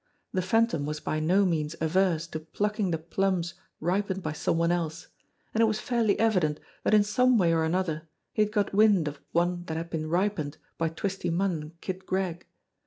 [0.33, 4.57] The Phan tom was by no means averse to plucking the plums ripened by some
[4.57, 5.09] one else,
[5.53, 9.07] and it was fairly evident that in some way or another he had got wind
[9.07, 12.47] of one that had been ripened by Twisty Munn and Kid Gregg.